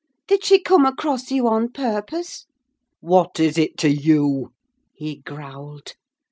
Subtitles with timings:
[0.27, 2.47] Did she come across you on purpose?"
[3.01, 4.51] "What is it to you?"
[4.95, 5.93] he growled.